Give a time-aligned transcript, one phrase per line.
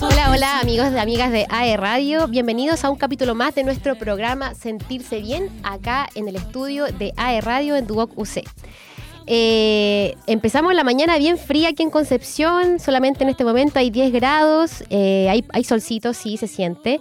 [0.00, 3.96] Hola, hola amigos y amigas de AE Radio, bienvenidos a un capítulo más de nuestro
[3.96, 8.44] programa Sentirse Bien acá en el estudio de AE Radio en Duoc UC.
[9.28, 14.12] Eh, empezamos la mañana bien fría aquí en Concepción, solamente en este momento hay 10
[14.12, 17.00] grados, eh, hay, hay solcito, sí se siente,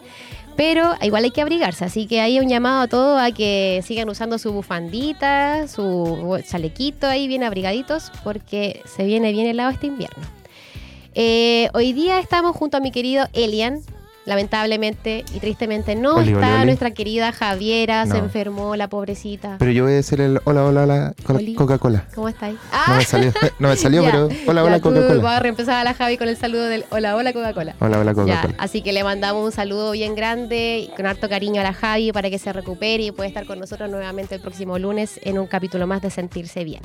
[0.56, 4.10] pero igual hay que abrigarse, así que hay un llamado a todos a que sigan
[4.10, 10.24] usando su bufandita, su chalequito ahí bien abrigaditos, porque se viene bien helado este invierno.
[11.14, 13.82] Eh, hoy día estamos junto a mi querido Elian.
[14.26, 16.66] Lamentablemente y tristemente no Oli, está oli, oli.
[16.66, 19.58] nuestra querida Javiera, se enfermó la pobrecita.
[19.60, 21.14] Pero yo voy a decir el hola, hola, hola.
[21.56, 22.08] Coca-Cola.
[22.16, 22.58] ¿Cómo estáis?
[22.88, 25.22] No me salió, no me salió pero hola, hola, Coca-Cola.
[25.22, 27.76] Vas a reempezar a la Javi con el saludo del hola, hola Coca-Cola.
[27.80, 28.56] Hola, hola, Coca-Cola.
[28.58, 32.12] así que le mandamos un saludo bien grande y con harto cariño a la Javi
[32.12, 35.46] para que se recupere y pueda estar con nosotros nuevamente el próximo lunes en un
[35.48, 36.82] capítulo más de Sentirse Bien.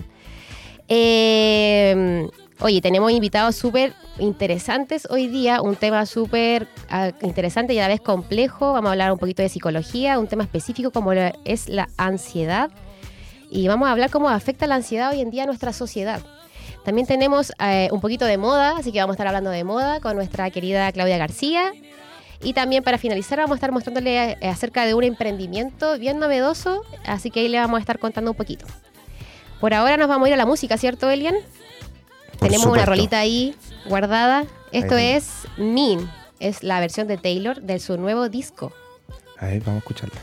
[0.88, 2.28] Eh,
[2.60, 7.88] oye, tenemos invitados súper interesantes hoy día, un tema súper ah, interesante y a la
[7.88, 8.72] vez complejo.
[8.72, 12.70] Vamos a hablar un poquito de psicología, un tema específico como es la ansiedad.
[13.50, 16.20] Y vamos a hablar cómo afecta la ansiedad hoy en día a nuestra sociedad.
[16.84, 20.00] También tenemos eh, un poquito de moda, así que vamos a estar hablando de moda
[20.00, 21.72] con nuestra querida Claudia García.
[22.42, 26.84] Y también para finalizar vamos a estar mostrándole eh, acerca de un emprendimiento bien novedoso,
[27.04, 28.66] así que ahí le vamos a estar contando un poquito.
[29.60, 31.34] Por ahora nos vamos a ir a la música, ¿cierto, Elian?
[32.40, 32.90] Tenemos una supuesto.
[32.90, 33.54] rolita ahí
[33.86, 34.46] guardada.
[34.72, 38.72] Esto Ahí es Mean, es la versión de Taylor de su nuevo disco.
[39.38, 40.20] Ahí, vamos a escucharla.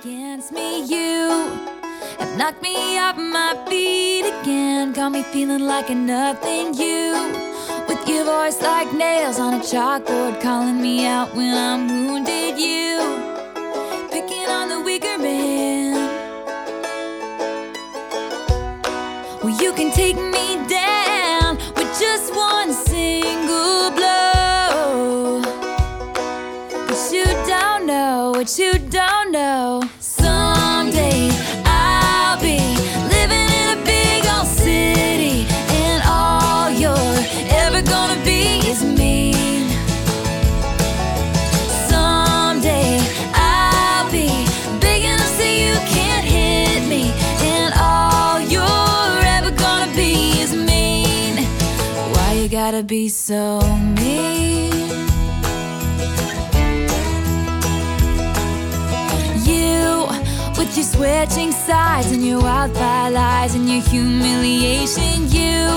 [0.00, 0.86] against me.
[0.86, 1.28] You
[2.18, 4.92] have knocked me off my feet again.
[4.92, 6.74] Got me feeling like a nothing.
[6.74, 7.14] You,
[8.18, 12.58] your voice like nails on a chalkboard, calling me out when I'm wounded.
[12.58, 12.98] You,
[14.10, 15.94] picking on the weaker man.
[19.40, 25.40] Well, you can take me down with just one single blow.
[26.88, 29.87] But you don't know what you don't know.
[53.08, 53.60] So
[54.00, 54.72] mean?
[59.44, 60.06] You,
[60.58, 65.68] with your switching sides and your wildfire lies and your humiliation, you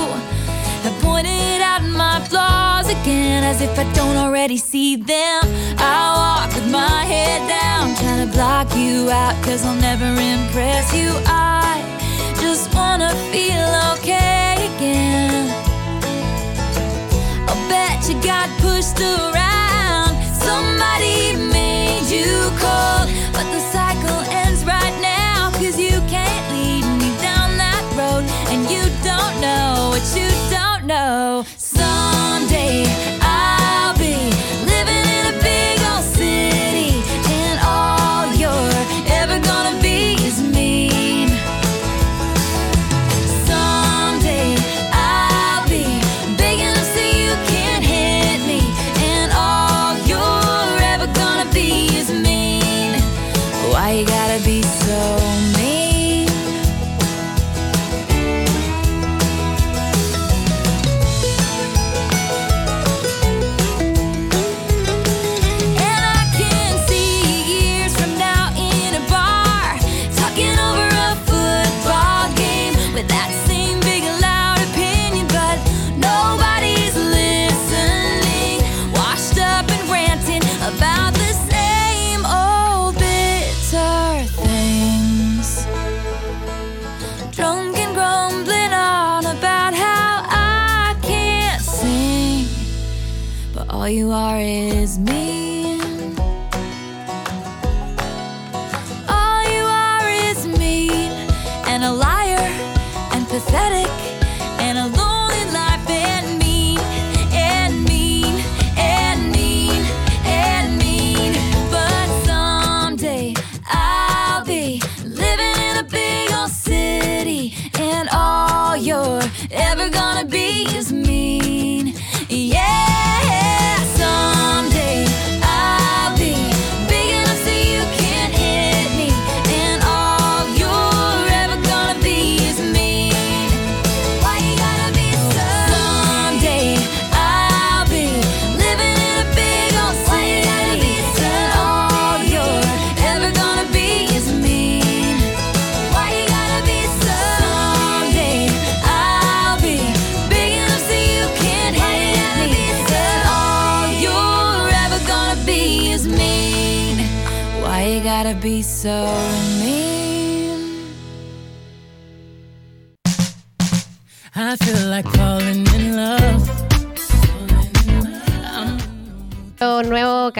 [0.82, 5.42] have pointed out my flaws again as if I don't already see them.
[5.78, 10.94] I walk with my head down, trying to block you out, cause I'll never impress
[10.94, 11.08] you.
[11.26, 11.80] I
[12.40, 15.61] just wanna feel okay again.
[18.14, 19.51] I'll bet you got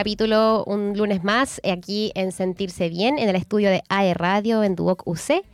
[0.02, 4.75] capítulo, un lunes más, aquí en Sentirse Bien, en el estudio de AE Radio en
[4.75, 5.44] Duoc UC.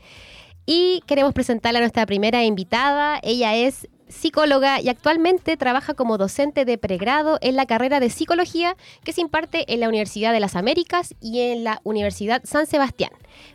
[0.64, 3.20] Y queremos presentarle a nuestra primera invitada.
[3.22, 8.74] Ella es psicóloga y actualmente trabaja como docente de pregrado en la carrera de psicología
[9.04, 13.10] que se imparte en la Universidad de las Américas y en la Universidad San Sebastián.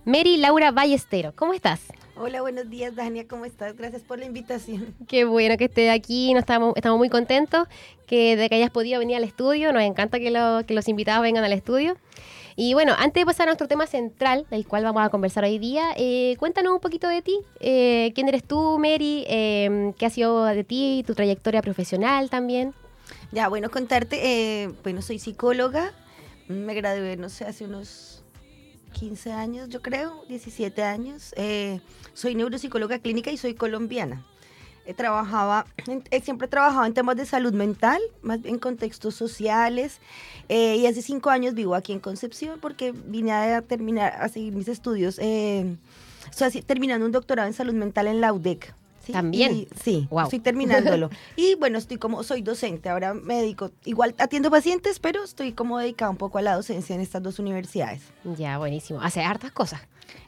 [0.06, 1.82] Mary Laura Ballestero, ¿cómo estás?
[2.16, 3.76] Hola, buenos días, Dania, ¿cómo estás?
[3.76, 4.94] Gracias por la invitación.
[5.08, 7.68] Qué bueno que estés aquí, nos estamos, estamos muy contentos
[8.06, 11.24] que de que hayas podido venir al estudio, nos encanta que, lo- que los invitados
[11.24, 11.98] vengan al estudio.
[12.56, 15.58] Y bueno, antes de pasar a nuestro tema central, del cual vamos a conversar hoy
[15.58, 17.40] día, eh, cuéntanos un poquito de ti.
[17.60, 19.26] Eh, ¿Quién eres tú, Mary?
[19.28, 22.76] Eh, ¿Qué ha sido de ti, tu trayectoria profesional también?
[23.32, 24.20] Ya, bueno, contarte,
[24.64, 25.94] eh, bueno, soy psicóloga,
[26.48, 28.23] me gradué, no sé, hace unos
[28.94, 31.34] 15 años, yo creo, 17 años.
[31.36, 31.82] Eh,
[32.14, 34.26] soy neuropsicóloga clínica y soy colombiana.
[34.86, 40.00] Eh, trabajaba, eh, siempre he trabajado en temas de salud mental, más en contextos sociales,
[40.50, 44.54] eh, y hace cinco años vivo aquí en Concepción porque vine a terminar, a seguir
[44.54, 45.78] mis estudios, eh,
[46.66, 48.76] terminando un doctorado en salud mental en la UDEC.
[49.06, 49.12] ¿Sí?
[49.12, 49.54] También.
[49.54, 50.26] Y- sí, Guau.
[50.26, 51.10] estoy terminándolo.
[51.36, 55.78] y bueno, estoy como, soy docente, ahora me dedico, igual atiendo pacientes, pero estoy como
[55.80, 58.02] dedicada un poco a la docencia en estas dos universidades.
[58.38, 59.02] Ya, buenísimo.
[59.02, 59.82] Hace hartas cosas.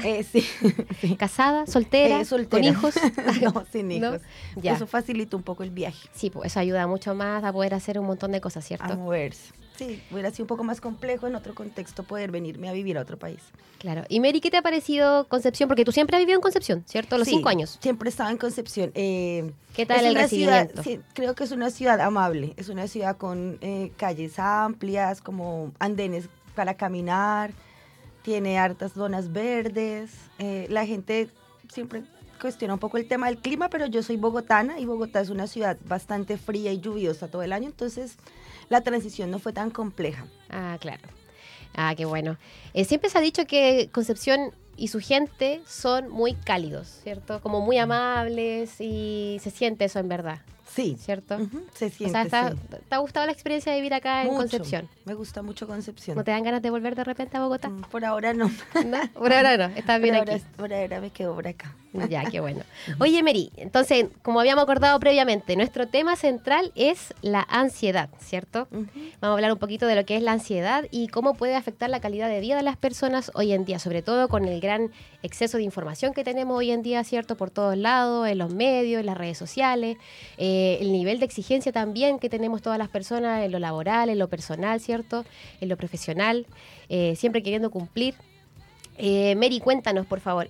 [0.04, 0.42] Eh, sí,
[1.02, 1.16] sí.
[1.16, 2.50] Casada, soltera, Eh, soltera.
[2.50, 2.96] con hijos.
[3.42, 3.94] no, sin ¿No?
[3.96, 4.22] hijos.
[4.56, 4.74] Ya.
[4.74, 8.00] Eso facilita un poco el viaje, Sí, pues eso ayuda mucho más a poder hacer
[8.00, 8.96] un montón de cosas, a ¿cierto?
[8.98, 9.54] moverse.
[9.78, 13.02] Sí, hubiera sido un poco más complejo en otro contexto poder venirme a vivir a
[13.02, 13.40] otro país.
[13.80, 14.04] Claro.
[14.08, 15.68] Y Mary, ¿qué te ha parecido Concepción?
[15.68, 17.18] Porque tú siempre has vivido en Concepción, ¿cierto?
[17.18, 17.78] Los Sí, cinco años.
[17.82, 18.92] Siempre estaba en Concepción.
[18.96, 20.22] Eh, ¿Qué tal el ciudad-
[20.70, 20.84] recibimiento?
[20.84, 22.54] sí, creo que es una ciudad amable.
[22.58, 27.52] Es una ciudad con eh, calles amplias, como andenes para caminar.
[28.24, 30.12] Tiene hartas zonas verdes.
[30.40, 31.30] eh, la gente
[31.72, 32.04] siempre
[32.42, 35.48] cuestiona un poco el tema del clima, pero yo soy bogotana y Bogotá es una
[35.48, 38.18] ciudad bastante fría y lluviosa todo el año, entonces
[38.70, 40.26] la transición no fue tan compleja.
[40.50, 41.04] Ah, claro.
[41.76, 42.38] Ah, qué bueno.
[42.74, 47.42] Eh, siempre se ha dicho que Concepción y su gente son muy cálidos, ¿cierto?
[47.42, 51.38] Como muy amables y se siente eso en verdad, Sí, ¿cierto?
[51.74, 52.12] se O siente.
[52.12, 52.58] sea, está- sí.
[52.90, 54.30] ¿te ha gustado la experiencia de vivir acá en.
[54.36, 54.90] Concepción?
[55.06, 56.18] Me gusta mucho Concepción.
[56.18, 57.70] ¿No te dan ganas de volver de repente a Bogotá?
[57.70, 58.50] Mm, Por ahora no.
[58.86, 58.98] ¿No?
[59.14, 60.32] Por ahora no, estás bien por aquí.
[60.44, 61.74] ahora, por ahora me quedo por acá.
[62.10, 62.62] Ya, qué bueno.
[63.00, 68.68] Oye, Mary, entonces, como habíamos acordado previamente, nuestro tema central es la ansiedad, ¿cierto?
[68.72, 71.90] Vamos a hablar un poquito de lo que es la ansiedad y cómo puede afectar
[71.90, 74.92] la calidad de vida de las personas hoy en día, sobre todo con el gran
[75.24, 77.36] exceso de información que tenemos hoy en día, ¿cierto?
[77.36, 79.98] Por todos lados, en los medios, en las redes sociales,
[80.38, 84.20] eh, el nivel de exigencia también que tenemos todas las personas en lo laboral, en
[84.20, 85.26] lo personal, ¿cierto?
[85.62, 86.46] En lo profesional,
[86.90, 88.16] eh, siempre queriendo cumplir.
[88.98, 90.50] Eh, Mary, cuéntanos, por favor,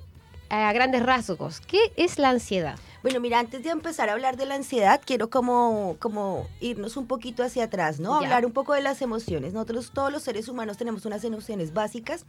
[0.50, 2.78] a grandes rasgos, ¿qué es la ansiedad?
[3.04, 7.06] Bueno, mira, antes de empezar a hablar de la ansiedad, quiero como, como irnos un
[7.06, 8.20] poquito hacia atrás, ¿no?
[8.20, 8.26] Ya.
[8.26, 9.54] Hablar un poco de las emociones.
[9.54, 12.26] Nosotros, todos los seres humanos, tenemos unas emociones básicas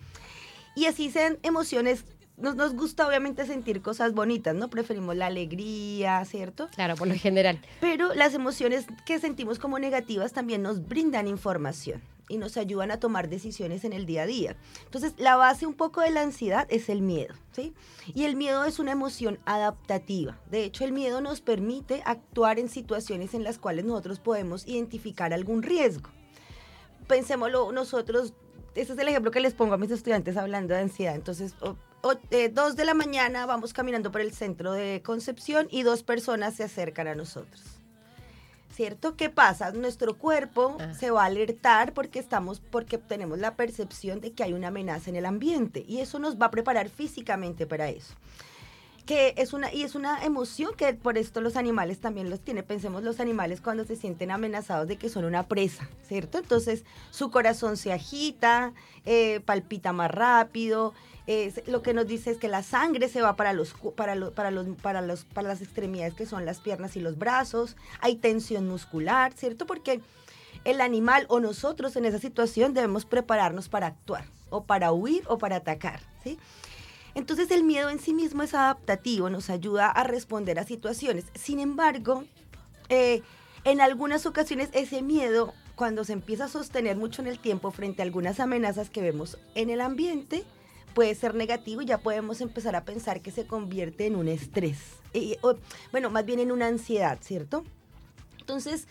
[0.74, 2.04] y así sean emociones,
[2.36, 4.68] nos, nos gusta obviamente sentir cosas bonitas, ¿no?
[4.68, 6.68] Preferimos la alegría, ¿cierto?
[6.74, 7.58] Claro, por lo general.
[7.80, 12.98] Pero las emociones que sentimos como negativas también nos brindan información y nos ayudan a
[12.98, 14.56] tomar decisiones en el día a día.
[14.84, 17.72] Entonces, la base un poco de la ansiedad es el miedo, ¿sí?
[18.14, 20.38] Y el miedo es una emoción adaptativa.
[20.50, 25.32] De hecho, el miedo nos permite actuar en situaciones en las cuales nosotros podemos identificar
[25.32, 26.10] algún riesgo.
[27.06, 28.32] Pensémoslo nosotros,
[28.74, 31.14] ese es el ejemplo que les pongo a mis estudiantes hablando de ansiedad.
[31.14, 31.76] Entonces, o-
[32.30, 36.54] eh, dos de la mañana vamos caminando por el centro de Concepción y dos personas
[36.54, 37.75] se acercan a nosotros.
[38.76, 39.16] ¿Cierto?
[39.16, 39.72] ¿Qué pasa?
[39.72, 40.92] Nuestro cuerpo Ah.
[40.92, 45.08] se va a alertar porque estamos, porque tenemos la percepción de que hay una amenaza
[45.08, 48.14] en el ambiente y eso nos va a preparar físicamente para eso
[49.06, 52.64] que es una y es una emoción que por esto los animales también los tiene.
[52.64, 56.38] Pensemos los animales cuando se sienten amenazados de que son una presa, ¿cierto?
[56.38, 58.72] Entonces su corazón se agita,
[59.04, 60.92] eh, palpita más rápido.
[61.26, 64.32] Se- lo que nos dice es que la sangre se va para los para los
[64.32, 67.76] para los para los para las extremidades que son las piernas y los brazos.
[68.00, 69.66] Hay tensión muscular, ¿cierto?
[69.66, 70.00] Porque
[70.64, 75.38] el animal o nosotros en esa situación debemos prepararnos para actuar o para huir o
[75.38, 76.38] para atacar, ¿sí?
[77.14, 81.24] Entonces el miedo en sí mismo es adaptativo, nos ayuda a responder a situaciones.
[81.34, 82.24] Sin embargo,
[82.88, 83.22] eh,
[83.64, 88.02] en algunas ocasiones ese miedo, cuando se empieza a sostener mucho en el tiempo frente
[88.02, 90.44] a algunas amenazas que vemos en el ambiente,
[90.96, 94.78] puede ser negativo y ya podemos empezar a pensar que se convierte en un estrés.
[95.42, 95.54] O,
[95.92, 97.64] bueno, más bien en una ansiedad, ¿cierto?
[98.40, 98.88] Entonces,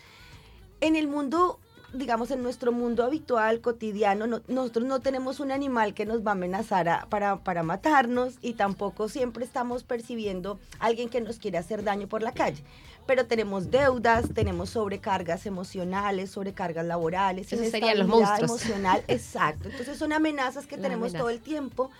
[0.80, 1.58] en el mundo
[1.92, 6.30] digamos, en nuestro mundo habitual, cotidiano, no- nosotros no tenemos un animal que nos va
[6.30, 11.84] a amenazar para, para matarnos y tampoco siempre estamos percibiendo alguien que nos quiere hacer
[11.84, 12.62] daño por la calle.
[13.06, 18.50] Pero tenemos deudas, tenemos sobrecargas emocionales, sobrecargas laborales, Esos serían los monstruos.
[18.64, 19.04] emocional.
[19.08, 19.68] Exacto.
[19.68, 21.90] Entonces son amenazas que Las tenemos todo el tiempo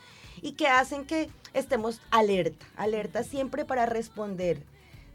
[0.42, 4.58] y que hacen que estemos alerta, alerta siempre para responder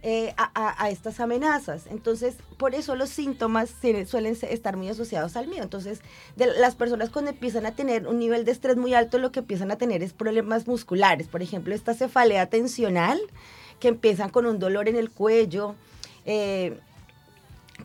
[0.04, 1.84] eh, a, a- a estas amenazas.
[1.86, 3.70] Entonces, por eso los síntomas
[4.08, 5.62] suelen estar muy asociados al miedo.
[5.62, 6.00] Entonces,
[6.38, 9.42] de las personas cuando empiezan a tener un nivel de estrés muy alto, lo que
[9.42, 11.28] empiezan a tener es problemas musculares.
[11.28, 13.22] Por ejemplo, esta cefalea tensional,
[13.82, 15.76] que empiezan con un dolor en el cuello.
[16.26, 16.80] eh,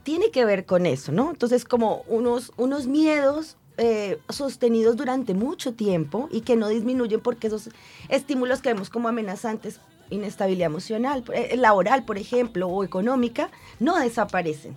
[0.02, 1.30] tiene que ver con eso, ¿no?
[1.30, 7.46] Entonces, como unos, unos miedos eh, sostenidos durante mucho tiempo y que no disminuyen porque
[7.46, 7.70] esos
[8.08, 13.50] estímulos que vemos como amenazantes, inestabilidad emocional, eh, laboral, por ejemplo, o económica,
[13.80, 14.76] no desaparecen.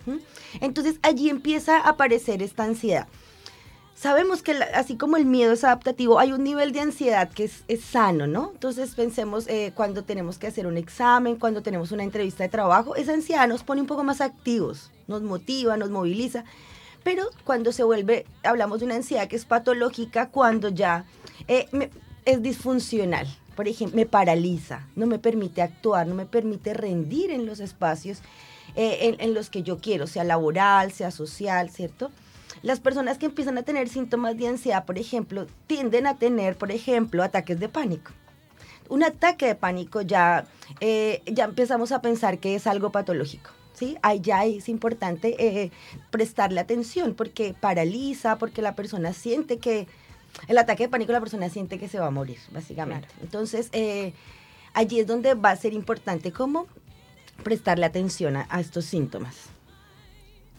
[0.61, 3.07] Entonces, allí empieza a aparecer esta ansiedad.
[3.99, 7.43] Sabemos que la- así como el miedo es adaptativo, hay un nivel de ansiedad que
[7.43, 8.51] es, es sano, ¿no?
[8.53, 12.95] Entonces pensemos eh, cuando tenemos que hacer un examen, cuando tenemos una entrevista de trabajo,
[12.95, 16.45] esa ansiedad nos pone un poco más activos, nos motiva, nos moviliza.
[17.03, 21.03] Pero cuando se vuelve, hablamos de una ansiedad que es patológica, cuando ya
[21.49, 21.67] eh,
[22.23, 23.27] es disfuncional.
[23.57, 28.19] Por ejemplo, me paraliza, no me permite actuar, no me permite rendir en los espacios
[28.77, 32.11] eh, en los que yo quiero, sea laboral, sea social, ¿cierto?
[32.61, 36.71] Las personas que empiezan a tener síntomas de ansiedad, por ejemplo, tienden a tener, por
[36.71, 38.11] ejemplo, ataques de pánico.
[38.89, 40.45] Un ataque de pánico ya,
[40.81, 43.51] eh, ya empezamos a pensar que es algo patológico.
[43.73, 43.97] ¿sí?
[44.21, 45.71] Ya es importante eh,
[46.11, 49.87] prestarle atención porque paraliza, porque la persona siente que,
[50.47, 53.07] el ataque de pánico la persona siente que se va a morir, básicamente.
[53.21, 54.13] Entonces, eh,
[54.73, 56.67] allí es donde va a ser importante cómo
[57.43, 59.49] prestarle atención a, a estos síntomas.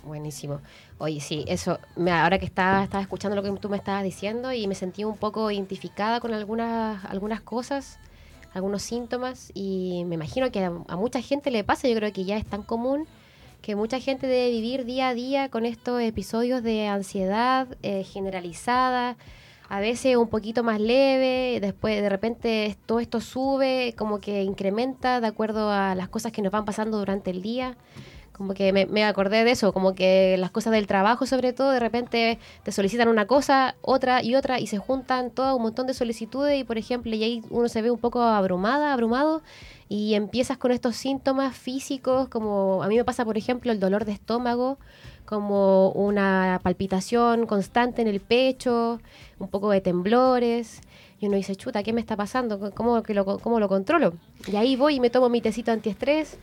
[0.05, 0.61] Buenísimo.
[0.99, 4.53] Oye, sí, eso, me- ahora que estaba, estaba escuchando lo que tú me estabas diciendo
[4.53, 7.99] y me sentí un poco identificada con algunas, algunas cosas,
[8.55, 12.25] algunos síntomas y me imagino que a, a mucha gente le pasa, yo creo que
[12.25, 13.07] ya es tan común
[13.61, 19.17] que mucha gente debe vivir día a día con estos episodios de ansiedad eh, generalizada,
[19.69, 25.21] a veces un poquito más leve, después de repente todo esto sube, como que incrementa
[25.21, 27.77] de acuerdo a las cosas que nos van pasando durante el día.
[28.41, 31.79] Como que me, acordé de eso, como que las cosas del trabajo sobre todo, de
[31.79, 35.93] repente te solicitan una cosa, otra y otra y se juntan todo un montón de
[35.93, 39.43] solicitudes y por ejemplo y ahí uno se ve un poco abrumada, abrumado
[39.91, 44.07] y empiezas con estos síntomas físicos como a mí me pasa por ejemplo el dolor
[44.07, 44.79] de estómago,
[45.27, 49.03] como una palpitación constante en el pecho,
[49.39, 50.81] un poco de temblores.
[51.21, 52.73] Y uno dice, chuta, ¿qué me está pasando?
[52.75, 54.15] ¿Cómo, que lo, cómo lo controlo?
[54.51, 56.39] Y ahí voy y me tomo mi tecito antiestrés,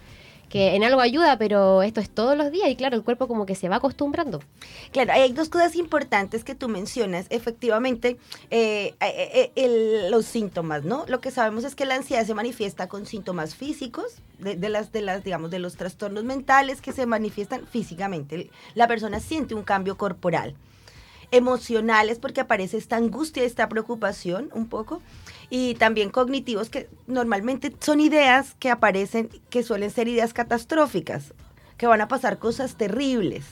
[0.50, 3.46] que en algo ayuda, pero esto es todos los días y claro, el cuerpo como
[3.46, 4.42] que se va acostumbrando.
[4.92, 7.26] Claro, hay dos cosas importantes que tú mencionas.
[7.30, 8.18] Efectivamente,
[8.50, 11.06] eh, eh, eh, los síntomas, ¿no?
[11.08, 14.92] Lo que sabemos es que la ansiedad se manifiesta con síntomas físicos, de, de las,
[14.92, 18.50] de las, digamos, de los trastornos mentales que se manifiestan físicamente.
[18.76, 20.56] La persona siente un cambio corporal.
[21.30, 25.02] Emocionales, porque aparece esta angustia, esta preocupación un poco.
[25.50, 31.34] Y también cognitivos, que normalmente son ideas que aparecen, que suelen ser ideas catastróficas,
[31.78, 33.46] que van a pasar cosas terribles.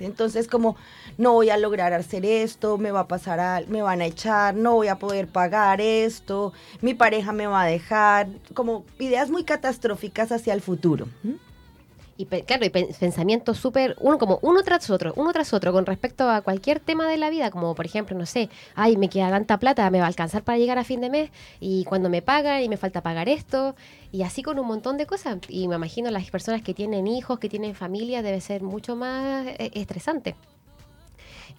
[0.00, 0.76] Entonces, como
[1.16, 4.54] no voy a lograr hacer esto, me va a pasar, a- me van a echar,
[4.54, 6.52] no voy a poder pagar esto,
[6.82, 11.08] mi pareja me va a dejar, como ideas muy catastróficas hacia el futuro.
[12.20, 15.86] Y claro, y pe- pensamientos súper, uno como uno tras otro, uno tras otro, con
[15.86, 19.30] respecto a cualquier tema de la vida, como por ejemplo, no sé, ay, me queda
[19.30, 22.20] tanta plata, me va a alcanzar para llegar a fin de mes, y cuando me
[22.20, 23.76] pagan y me falta pagar esto,
[24.10, 25.38] y así con un montón de cosas.
[25.48, 29.46] Y me imagino las personas que tienen hijos, que tienen familia, debe ser mucho más
[29.46, 30.34] eh, estresante.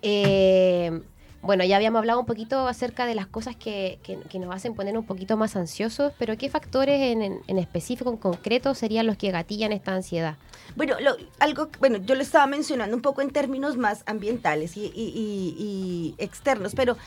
[0.01, 1.01] Eh,
[1.41, 4.97] bueno, ya habíamos hablado un poquito acerca de las cosas que, que- nos hacen poner
[4.97, 9.31] un poquito más ansiosos, pero ¿qué factores en, en- específico, en concreto, serían los que
[9.31, 10.35] gatillan esta ansiedad?
[10.75, 14.91] Bueno, lo- algo, bueno, yo lo estaba mencionando un poco en términos más ambientales y-
[14.95, 16.97] y externos, pero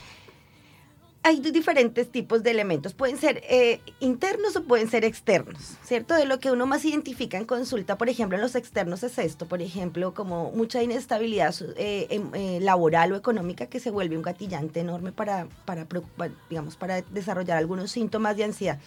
[1.23, 2.93] hay di- diferentes tipos de elementos.
[2.93, 6.13] Pueden ser eh, internos o pueden ser externos, ¿cierto?
[6.15, 9.47] De lo que uno más identifica en consulta, por ejemplo, en los externos es esto,
[9.47, 14.23] por ejemplo, como mucha inestabilidad eh, em- eh, laboral o económica que se vuelve un
[14.23, 18.79] gatillante enorme para, para, preocupar, digamos, para desarrollar algunos síntomas de ansiedad.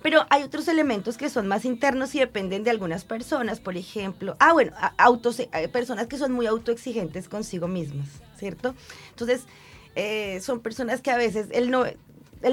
[0.00, 4.36] Pero hay otros elementos que son más internos y dependen de algunas personas, por ejemplo.
[4.38, 8.06] Ah, bueno, autos, eh, personas que son muy autoexigentes consigo mismas,
[8.38, 8.76] ¿cierto?
[9.10, 9.42] Entonces,
[9.98, 11.98] eh, son personas que a veces el, no, el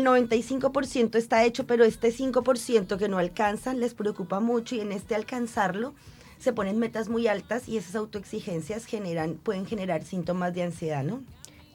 [0.04, 5.14] 95% está hecho, pero este 5% que no alcanzan les preocupa mucho y en este
[5.14, 5.94] alcanzarlo
[6.40, 11.22] se ponen metas muy altas y esas autoexigencias generan, pueden generar síntomas de ansiedad, ¿no?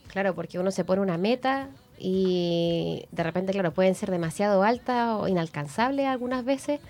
[0.08, 1.68] Claro, porque uno se pone una meta
[2.00, 6.80] y de repente, claro, pueden ser demasiado altas o inalcanzables algunas veces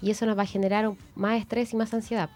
[0.00, 2.30] y eso nos va a generar más estrés y más ansiedad.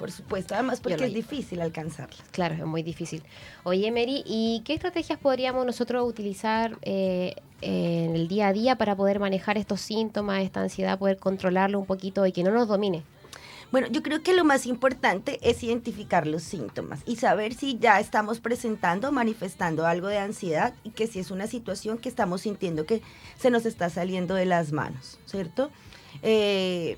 [0.00, 2.22] Por supuesto, además porque es difícil alcanzarlas.
[2.30, 3.22] Claro, es muy difícil.
[3.64, 8.96] Oye, Mary, ¿y qué estrategias podríamos nosotros utilizar eh, en el día a día para
[8.96, 13.02] poder manejar estos síntomas, esta ansiedad, poder controlarlo un poquito y que no nos domine?
[13.72, 18.00] Bueno, yo creo que lo más importante es identificar los síntomas y saber si ya
[18.00, 22.40] estamos presentando o manifestando algo de ansiedad y que si es una situación que estamos
[22.40, 23.02] sintiendo que
[23.38, 25.70] se nos está saliendo de las manos, ¿cierto?
[26.22, 26.96] Eh,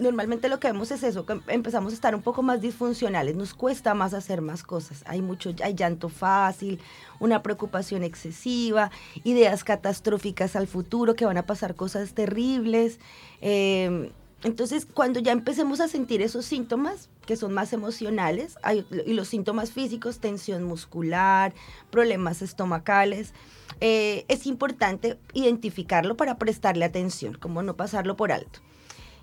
[0.00, 3.94] normalmente lo que vemos es eso, empezamos a estar un poco más disfuncionales, nos cuesta
[3.94, 6.80] más hacer más cosas, hay mucho, hay llanto fácil,
[7.20, 8.90] una preocupación excesiva,
[9.24, 12.98] ideas catastróficas al futuro, que van a pasar cosas terribles.
[13.40, 14.10] eh,
[14.42, 18.56] entonces, cuando ya empecemos a sentir esos síntomas, que son más emocionales,
[19.06, 21.52] y los síntomas físicos, tensión muscular,
[21.90, 23.34] problemas estomacales,
[23.82, 28.60] eh, es importante identificarlo para prestarle atención, como no pasarlo por alto.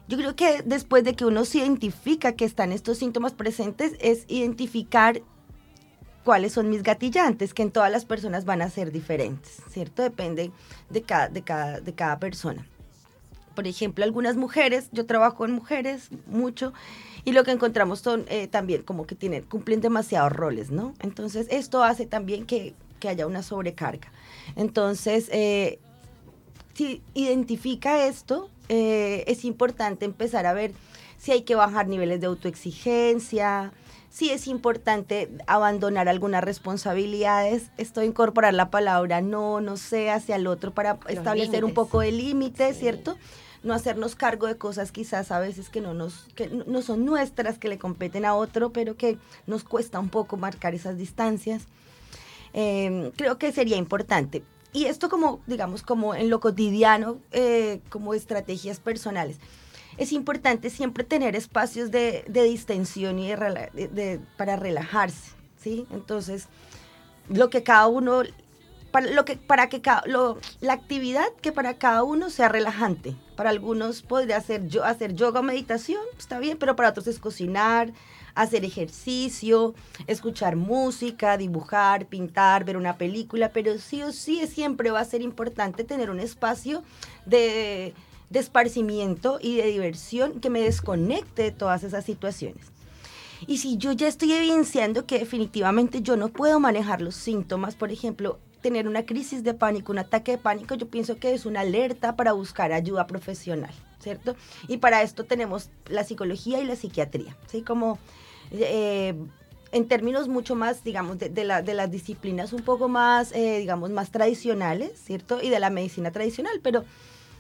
[0.08, 4.24] Yo creo que después de que uno se identifica que están estos síntomas presentes, es
[4.28, 5.22] identificar
[6.24, 10.02] cuáles son mis gatillantes, que en todas las personas van a ser diferentes, ¿cierto?
[10.02, 10.52] Depende
[10.90, 12.68] de cada, de cada, de cada persona.
[13.56, 16.74] Por ejemplo, algunas mujeres, yo trabajo con mujeres mucho,
[17.26, 20.94] y lo que encontramos son eh, también como que tienen, cumplen demasiados roles, ¿no?
[21.00, 24.12] Entonces, esto hace también que, que haya una sobrecarga.
[24.56, 25.80] Entonces, eh,
[26.74, 30.72] si identifica esto, eh, es importante empezar a ver
[31.18, 33.72] si hay que bajar niveles de autoexigencia,
[34.10, 40.36] si es importante abandonar algunas responsabilidades, esto de incorporar la palabra no, no sé, hacia
[40.36, 42.82] el otro para establecer un poco de límites, Sí.
[42.82, 43.18] ¿cierto?
[43.64, 47.58] No hacernos cargo de cosas quizás a veces que no nos, que no son nuestras,
[47.58, 51.64] que le competen a otro, pero que nos cuesta un poco marcar esas distancias.
[52.54, 54.44] Eh, creo que sería importante.
[54.78, 59.38] Y esto como, digamos, como en lo cotidiano, eh, como estrategias personales.
[59.98, 65.88] Es importante siempre tener espacios de, de distensión y de de- para relajarse, ¿sí?
[65.90, 66.48] Entonces,
[67.28, 68.22] lo que cada uno,
[69.12, 70.04] lo que, para que cada,
[70.62, 73.16] la actividad que para cada uno sea relajante.
[73.36, 77.18] Para algunos podría ser yo, hacer yoga o meditación, está bien, pero para otros es
[77.18, 77.94] cocinar,
[78.42, 79.74] hacer ejercicio,
[80.08, 85.22] escuchar música, dibujar, pintar, ver una película, pero sí o sí siempre va a ser
[85.22, 86.84] importante tener un espacio
[87.26, 87.94] de,
[88.30, 92.66] de esparcimiento y de diversión que me desconecte de todas esas situaciones.
[93.46, 97.92] Y si yo ya estoy evidenciando que definitivamente yo no puedo manejar los síntomas, por
[97.92, 101.62] ejemplo, tener una crisis de pánico, un ataque de pánico, yo pienso que es una
[101.62, 104.36] alerta para buscar ayuda profesional, ¿cierto?
[104.68, 107.62] Y para esto tenemos la psicología y la psiquiatría, ¿sí?
[107.62, 108.00] Como
[108.52, 109.14] eh,
[109.72, 113.90] en términos mucho más, digamos, de, de de las disciplinas un poco más, eh, digamos,
[113.90, 115.42] más tradicionales, ¿cierto?
[115.42, 116.86] Y de la medicina tradicional, pero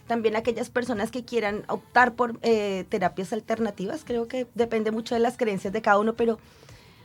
[0.07, 5.19] también aquellas personas que quieran optar por eh, terapias alternativas, creo que depende mucho de
[5.19, 6.39] las creencias de cada uno, pero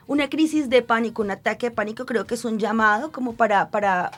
[0.06, 3.70] una crisis de pánico, un ataque de pánico, creo que es un llamado como para,
[3.70, 4.12] para,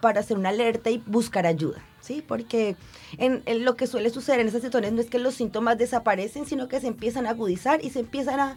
[0.00, 2.22] para hacer una alerta y buscar ayuda, ¿sí?
[2.26, 2.76] Porque
[3.18, 6.68] en lo que suele suceder en esas situaciones no es que los síntomas desaparecen, sino
[6.68, 8.56] que se empiezan a agudizar y se empiezan a,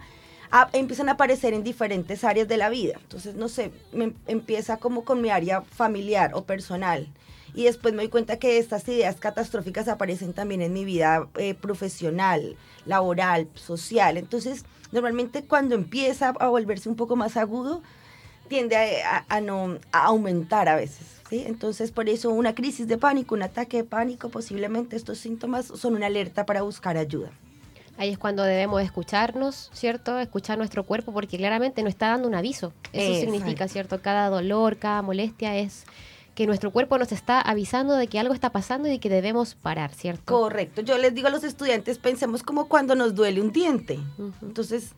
[0.51, 2.93] a- empiezan a aparecer en diferentes áreas de la vida.
[3.01, 7.07] Entonces, no sé, me empieza como con mi área familiar o personal.
[7.55, 11.55] Y después me doy cuenta que estas ideas catastróficas aparecen también en mi vida eh,
[11.55, 14.17] profesional, laboral, social.
[14.17, 17.81] Entonces, normalmente cuando empieza a volverse un poco más agudo,
[18.47, 21.05] tiende a, a- a no, a aumentar a veces.
[21.29, 21.43] ¿sí?
[21.47, 25.95] Entonces, por eso una crisis de pánico, un ataque de pánico, posiblemente estos síntomas son
[25.95, 27.31] una alerta para buscar ayuda.
[27.99, 30.17] Ahí es cuando debemos escucharnos, ¿cierto?
[30.19, 32.71] Escuchar nuestro cuerpo porque claramente nos está dando un aviso.
[32.93, 33.19] Eso Exacto.
[33.33, 34.01] significa, ¿cierto?
[34.01, 35.83] Cada dolor, cada molestia es
[36.33, 39.55] que nuestro cuerpo nos está avisando de que algo está pasando y de que debemos
[39.55, 40.33] parar, ¿cierto?
[40.33, 40.79] Correcto.
[40.79, 43.99] Yo les digo a los estudiantes, pensemos como cuando nos duele un diente.
[44.41, 44.93] Entonces,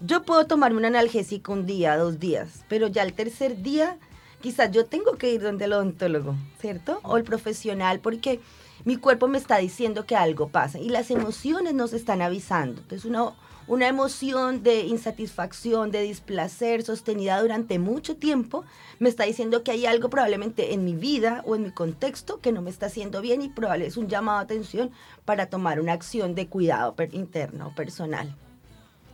[0.00, 3.98] yo puedo tomarme un analgésico un día, dos días, pero ya el tercer día,
[4.40, 7.00] quizás yo tengo que ir donde el odontólogo, ¿cierto?
[7.02, 8.40] O el profesional, porque
[8.86, 12.80] mi cuerpo me está diciendo que algo pasa y las emociones nos están avisando.
[12.82, 13.32] Entonces, una,
[13.66, 18.64] una emoción de insatisfacción, de displacer sostenida durante mucho tiempo,
[19.00, 22.52] me está diciendo que hay algo probablemente en mi vida o en mi contexto que
[22.52, 24.92] no me está haciendo bien y probablemente es un llamado de atención
[25.24, 28.36] para tomar una acción de cuidado interno, personal.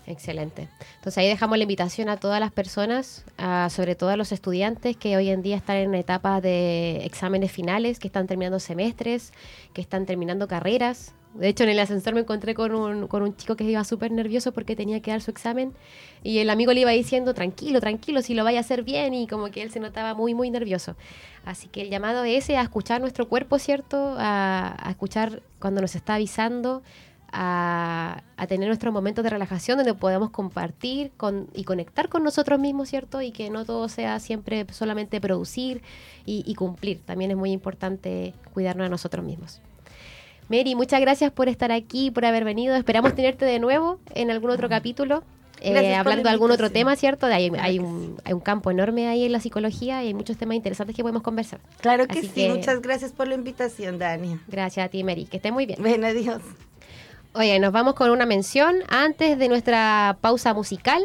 [0.05, 0.69] Excelente.
[0.97, 4.97] Entonces ahí dejamos la invitación a todas las personas, a- sobre todo a los estudiantes
[4.97, 9.33] que hoy en día están en etapas de exámenes finales, que están terminando semestres,
[9.73, 13.35] que están terminando carreras De hecho, en el ascensor me encontré con un, con un
[13.35, 15.73] chico que iba súper nervioso porque tenía que dar su examen
[16.23, 19.27] y el amigo le iba diciendo, tranquilo, tranquilo, si lo vaya a hacer bien y
[19.27, 20.95] como que él se notaba muy, muy nervioso.
[21.47, 24.15] Así que el llamado es ese, a escuchar nuestro cuerpo, ¿cierto?
[24.19, 26.83] A, a escuchar cuando nos está avisando,
[27.33, 32.61] a, a tener nuestros momentos de relajación donde podamos compartir con, y conectar con nosotros
[32.61, 33.23] mismos, ¿cierto?
[33.23, 35.83] Y que no todo sea siempre solamente producir
[36.27, 37.01] y, y cumplir.
[37.05, 39.61] También es muy importante cuidarnos a nosotros mismos.
[40.49, 42.77] Mary, muchas gracias por estar aquí, por haber venido.
[42.77, 45.23] Esperamos tenerte de nuevo en algún otro capítulo.
[45.61, 47.27] eh, hablando de algún otro tema, ¿cierto?
[47.27, 50.57] Hay, hay un, hay un campo enorme ahí en la psicología y hay muchos temas
[50.57, 51.61] interesantes que podemos conversar.
[51.81, 54.39] Claro que Así sí, que- muchas gracias por la invitación, Dani.
[54.49, 55.25] Gracias a ti, Mary.
[55.25, 55.81] Que esté muy bien.
[55.83, 56.43] Ven, adiós.
[57.35, 61.03] Oye, nos vamos con una mención antes de nuestra pausa musical.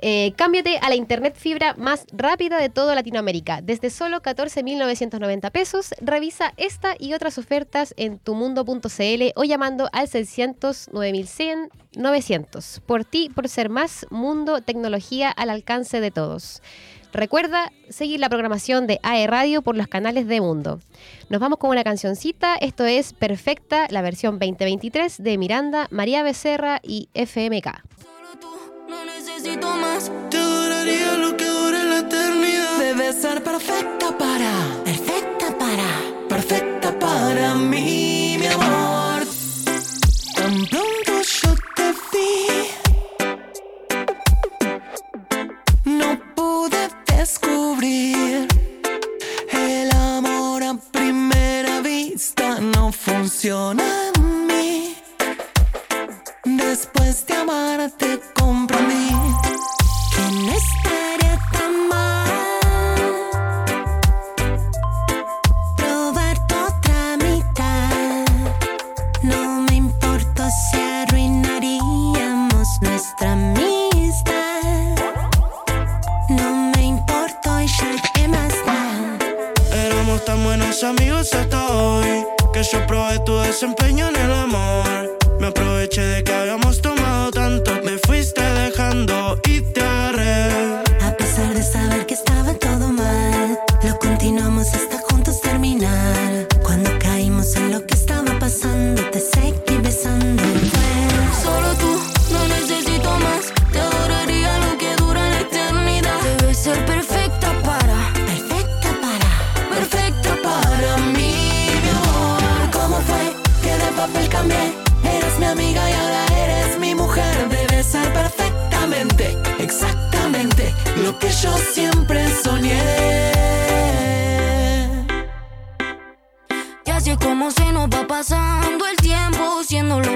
[0.00, 3.62] Eh, cámbiate a la internet fibra más rápida de toda Latinoamérica.
[3.62, 10.90] Desde solo 14.990 pesos, revisa esta y otras ofertas en tumundo.cl o llamando al 600
[10.92, 12.82] 9100 900.
[12.84, 16.60] Por ti, por ser más mundo, tecnología al alcance de todos.
[17.14, 20.80] Recuerda seguir la programación de AE Radio por los canales de Mundo.
[21.28, 22.56] Nos vamos con una cancioncita.
[22.56, 27.66] Esto es Perfecta, la versión 2023 de Miranda, María Becerra y FMK.
[28.02, 28.48] Solo tú,
[28.88, 30.10] no necesito más.
[30.28, 32.78] Te adoraría lo que dure la eternidad.
[32.80, 39.22] Debes ser perfecta para, perfecta para, perfecta para mí, mi amor.
[40.34, 42.48] Tan pronto yo te vi,
[45.84, 46.88] no pude
[47.24, 48.46] descubrir.
[49.50, 54.03] El amor a primera vista no funciona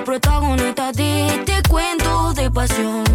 [0.09, 3.08] protagonistas de este cuento de pasión.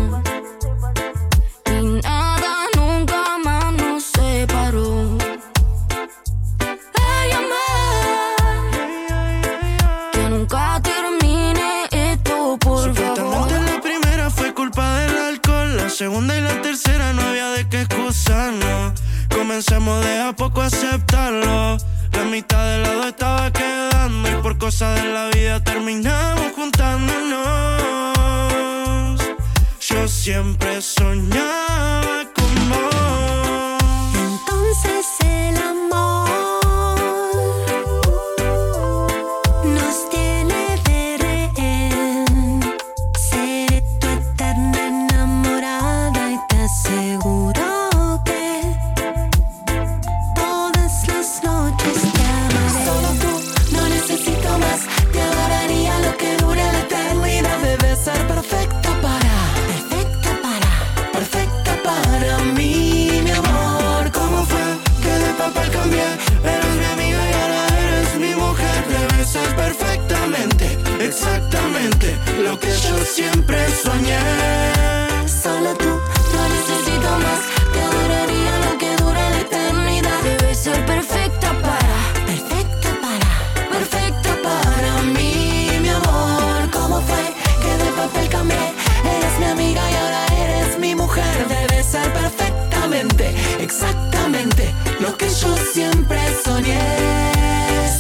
[93.73, 96.79] Exactamente lo que yo siempre soñé.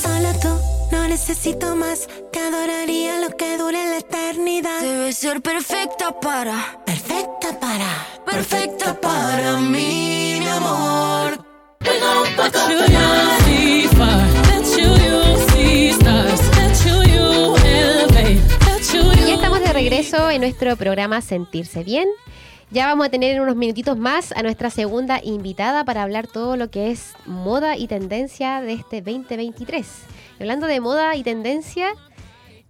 [0.01, 0.49] Solo tú,
[0.91, 2.07] no necesito más.
[2.31, 4.81] Te adoraría lo que dure la eternidad.
[4.81, 11.43] Debes ser perfecta para, Perfecta para, perfecta para mí, mi amor.
[12.65, 12.79] You
[15.93, 16.41] stars.
[16.85, 17.53] You you
[19.03, 19.13] will
[19.73, 22.07] regreso en nuestro programa Sentirse Bien.
[22.73, 26.57] Ya vamos a tener en unos minutitos más a nuestra segunda invitada para hablar todo
[26.57, 29.85] lo que es moda y tendencia de este 2023.
[30.39, 31.93] Hablando de moda y tendencia,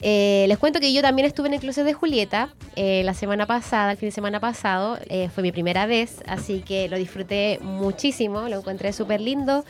[0.01, 3.45] eh, les cuento que yo también estuve en el closet de Julieta eh, la semana
[3.45, 4.99] pasada, el fin de semana pasado.
[5.07, 9.63] eh, fue mi primera vez, así que lo disfruté muchísimo, lo encontré súper lindo.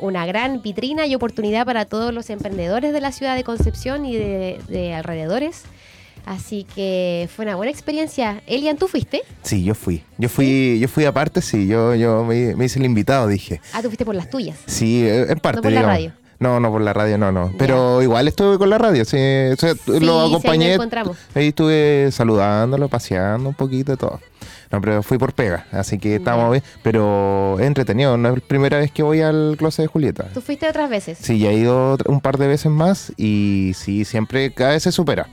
[0.00, 4.14] Una gran vitrina y oportunidad para todos los emprendedores de la ciudad de Concepción y
[4.14, 5.64] de alrededores.
[6.26, 8.42] Así que fue una buena experiencia.
[8.46, 9.22] Elian, ¿tú fuiste?
[9.42, 10.02] Sí, yo fui.
[10.18, 11.66] Yo fui, yo fui aparte, sí.
[11.66, 13.60] Yo, yo me, me hice el invitado, dije.
[13.72, 14.58] Ah, tú fuiste por las tuyas.
[14.66, 15.56] Sí, eh, en parte.
[15.58, 16.12] No por la radio.
[16.38, 17.52] No, no por la radio, no, no.
[17.58, 19.16] Pero igual estuve con la radio, sí.
[19.52, 20.74] O sea, Sí, lo acompañé.
[20.74, 21.16] encontramos.
[21.34, 24.20] ahí estuve saludándolo, paseando un poquito, todo.
[24.72, 26.50] No, pero fui por pega, así que estábamos Ya.
[26.52, 26.62] bien.
[26.82, 30.28] Pero es entretenido, no es la primera vez que voy al closet de Julieta.
[30.32, 31.18] ¿Tú fuiste otras veces?
[31.20, 34.92] Sí, ya he ido un par de veces más y sí, siempre, cada vez se
[34.92, 35.28] supera.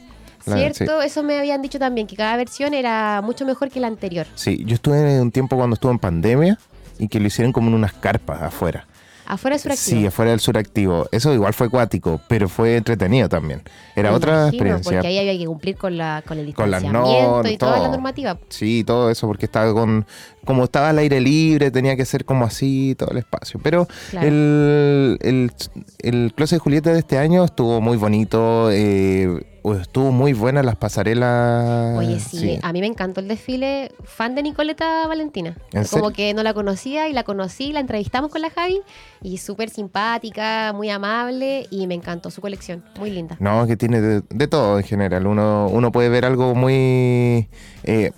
[0.55, 1.01] ¿Cierto?
[1.01, 4.25] Eso me habían dicho también, que cada versión era mucho mejor que la anterior.
[4.35, 6.57] Sí, yo estuve un tiempo cuando estuve en pandemia
[6.99, 8.87] y que lo hicieron como en unas carpas afuera.
[9.29, 9.99] Afuera de Suractivo.
[9.99, 11.09] Sí, afuera del suractivo.
[11.11, 13.61] Eso igual fue acuático, pero fue entretenido también.
[13.93, 14.91] Era Me otra imagino, experiencia.
[15.01, 17.79] Porque ahí había que cumplir con, la, con el Con las distanciamiento normas, y toda
[17.79, 18.37] la normativa.
[18.47, 20.05] Sí, todo eso, porque estaba con.
[20.45, 23.59] Como estaba al aire libre, tenía que ser como así todo el espacio.
[23.61, 24.27] Pero Claro.
[24.27, 25.51] el, el,
[25.99, 28.69] el Closet de Julieta de este año estuvo muy bonito.
[28.71, 31.97] eh, estuvo muy buena las pasarelas.
[31.97, 33.91] Oye, sí, a mí me encantó el desfile.
[34.03, 35.55] Fan de Nicoleta Valentina.
[35.73, 36.11] ¿En Como serio?
[36.13, 38.79] que no la conocía y la conocí, la entrevistamos con la Javi
[39.21, 42.83] y súper simpática, muy amable y me encantó su colección.
[42.99, 43.35] Muy linda.
[43.39, 45.27] No, que tiene de, de todo en general.
[45.27, 47.47] Uno, uno puede ver algo muy.
[47.83, 48.11] eh,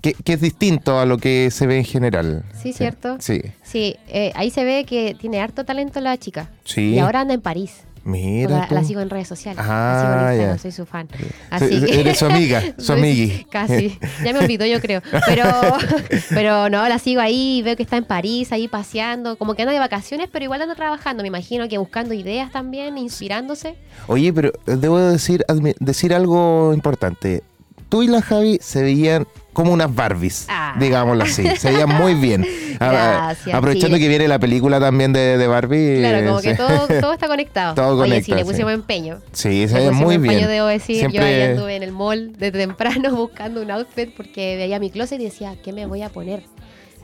[0.00, 2.42] que, que es distinto a lo que se ve en general.
[2.62, 3.16] Sí, ¿cierto?
[3.20, 3.42] Sí.
[3.62, 6.48] Sí, eh, ahí se ve que tiene harto talento la chica.
[6.64, 6.94] Sí.
[6.94, 7.82] Y ahora anda en París.
[8.04, 8.66] Mira.
[8.70, 9.62] la, sigo en redes sociales.
[9.66, 10.58] Ah, la sigo en Instagram, ya.
[10.62, 11.06] soy su fan.
[11.08, 13.46] Que- Eres su amiga, su Soy- amigui.
[13.50, 13.98] Casi.
[14.24, 15.02] Ya me olvidó, yo creo.
[15.26, 15.44] Pero,
[16.30, 19.72] pero no, la sigo ahí, veo que está en París, ahí paseando, como que anda
[19.72, 23.76] de vacaciones, pero igual anda trabajando, me imagino que buscando ideas también, inspirándose.
[24.06, 25.44] Oye, pero debo decir,
[25.78, 27.42] decir algo importante.
[27.88, 30.74] Tú y la Javi se veían como unas Barbies, Ah.
[30.78, 31.44] digámoslo así.
[31.58, 32.46] Se veían muy bien.
[32.78, 34.02] Gracias, Aprovechando sí.
[34.02, 35.98] que viene la película también de, de Barbie.
[35.98, 37.74] Claro, como que todo, todo está conectado.
[37.74, 38.44] Todo Oye, conecta, sí, le sí.
[38.44, 39.18] pusimos empeño.
[39.32, 40.48] Sí, se pusimos muy empeño, bien.
[40.48, 40.96] debo decir.
[40.96, 44.90] Yo ahí Siempre- anduve en el mall desde temprano buscando un outfit porque veía mi
[44.90, 46.42] closet y decía, ¿qué me voy a poner?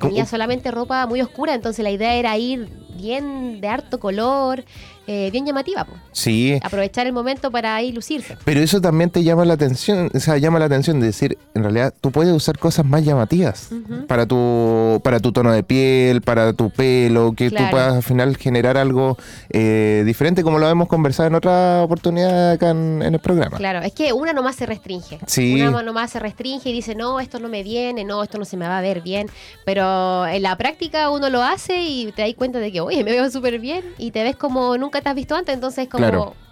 [0.00, 4.62] Tenía solamente ropa muy oscura, entonces la idea era ir bien de harto color,
[5.06, 5.94] eh, bien llamativa, po.
[6.16, 8.38] Sí, aprovechar el momento para ahí lucirse.
[8.44, 11.62] pero eso también te llama la atención, o sea, llama la atención de decir, en
[11.62, 13.68] realidad tú puedes usar cosas más llamativas
[14.08, 17.66] para tu para tu tono de piel, para tu pelo, que Claro.
[17.66, 19.18] tú puedas al final generar algo
[19.50, 23.58] eh, diferente como lo hemos conversado en otra oportunidad acá en, en el programa.
[23.58, 25.18] Claro, es que una nomás se restringe.
[25.26, 25.60] Sí.
[25.60, 28.56] Una nomás se restringe y dice, no, esto no me viene, no, esto no se
[28.56, 29.28] me va a ver bien.
[29.66, 33.12] Pero en la práctica uno lo hace y te das cuenta de que, oye, me
[33.12, 36.05] veo súper bien y te ves como nunca te has visto antes, entonces es como
[36.05, 36.05] Claro.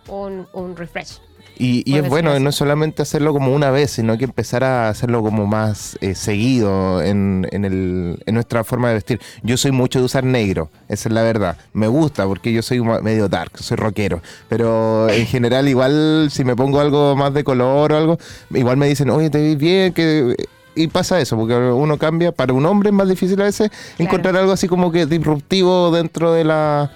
[0.09, 1.19] Un, un refresh.
[1.57, 5.47] Y, es bueno no solamente hacerlo como una vez, sino que empezar a hacerlo como
[5.47, 9.21] más eh, seguido en, en, el- en nuestra forma de vestir.
[9.45, 11.57] Yo soy mucho de usar negro, esa es la verdad.
[11.73, 14.21] Me gusta porque yo soy medio dark, soy rockero.
[14.49, 18.19] Pero en general igual si me pongo algo más de color o algo,
[18.51, 20.35] igual me dicen, oye, te ves bien, que...
[20.77, 22.33] Y pasa eso, porque uno cambia.
[22.33, 26.33] Para un hombre es más difícil a veces encontrar algo así como que disruptivo dentro
[26.33, 26.90] de la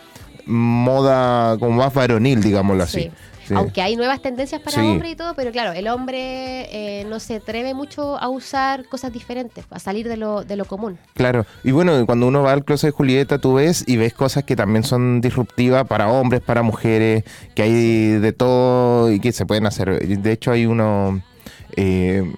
[0.48, 3.02] moda como más varonil, digámoslo así.
[3.02, 3.10] Sí.
[3.48, 3.54] Sí.
[3.54, 4.86] Aunque hay nuevas tendencias para Sí.
[4.86, 6.18] hombres y todo, pero claro, el hombre
[7.00, 10.66] eh, no se atreve mucho a usar cosas diferentes, a salir de lo, de lo
[10.66, 10.98] común.
[11.14, 14.44] Claro, y bueno, cuando uno va al closet de Julieta, tú ves y ves cosas
[14.44, 19.46] que también son disruptivas para hombres, para mujeres, que hay de todo y que se
[19.46, 20.06] pueden hacer.
[20.06, 21.22] De hecho, hay uno.
[21.74, 22.30] eh,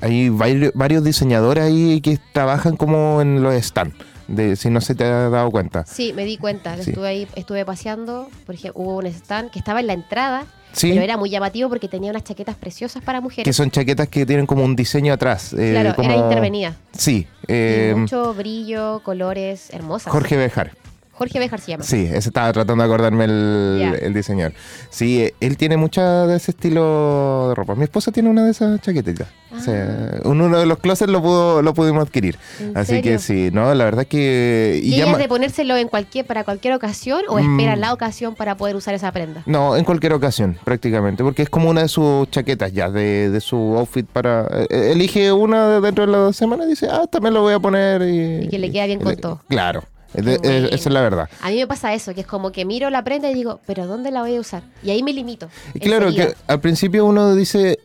[0.00, 3.96] hay varios, varios diseñadores ahí que trabajan como en los stands,
[4.30, 5.84] de, si no se te ha dado cuenta.
[5.86, 6.76] Sí, me di cuenta.
[6.76, 6.90] Sí.
[6.90, 8.28] Estuve ahí, estuve paseando.
[8.46, 11.68] Por ejemplo, hubo un stand que estaba en la entrada, Sí, pero era muy llamativo
[11.68, 13.44] porque tenía unas chaquetas preciosas para mujeres.
[13.44, 15.52] que son chaquetas que tienen como un diseño atrás.
[15.52, 16.76] eh, claro, como- era intervenida.
[16.92, 20.12] Sí, eh, mucho brillo, colores, hermosas.
[20.12, 20.72] Jorge Bejar.
[21.20, 21.84] Jorge Bejar se llama.
[21.84, 24.54] Sí, ese estaba tratando de acordarme el, el diseñador.
[24.88, 27.74] Sí, eh, él tiene mucha de ese estilo de ropa.
[27.74, 29.28] Mi esposa tiene una de esas chaquetitas.
[29.54, 32.38] O sea, en uno de los closets lo pudo, lo pudimos adquirir.
[32.40, 32.62] Ah.
[32.62, 33.12] ¿En Así serio?
[33.12, 34.80] que sí, no, la verdad que.
[34.82, 37.58] ¿Y, ella llama- es de ponérselo en cualquier, para cualquier ocasión o Mm.
[37.58, 39.42] espera la ocasión para poder usar esa prenda?
[39.46, 43.40] No, en cualquier ocasión, prácticamente, porque es como una de sus chaquetas ya, de, de
[43.40, 44.46] su outfit para...
[44.70, 47.58] eh, elige una de dentro de la semana y dice, ah, también lo voy a
[47.58, 48.44] poner y...
[48.44, 49.40] Y que le queda bien con todo.
[49.48, 50.66] Claro, es de- bueno.
[50.68, 51.28] esa es la verdad.
[51.42, 53.86] A mí me pasa eso, que es como que miro la prenda y digo, ¿pero
[53.86, 54.62] dónde la voy a usar?
[54.82, 55.48] Y ahí me limito.
[55.74, 56.28] Y claro, enseguida.
[56.32, 57.78] que al principio uno dice,